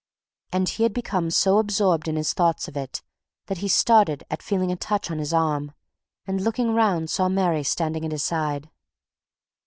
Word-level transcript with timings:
And 0.51 0.67
he 0.67 0.81
had 0.81 0.93
become 0.95 1.29
so 1.29 1.59
absorbed 1.59 2.07
in 2.07 2.15
his 2.15 2.33
thoughts 2.33 2.67
of 2.67 2.75
it 2.75 3.03
that 3.45 3.59
he 3.59 3.67
started 3.67 4.23
at 4.31 4.41
feeling 4.41 4.71
a 4.71 4.75
touch 4.75 5.11
on 5.11 5.19
his 5.19 5.31
arm 5.31 5.73
and 6.25 6.41
looking 6.41 6.73
round 6.73 7.11
saw 7.11 7.29
Mary 7.29 7.61
standing 7.61 8.03
at 8.05 8.11
his 8.11 8.23
side. 8.23 8.71